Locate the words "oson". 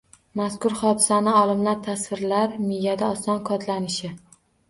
3.17-3.39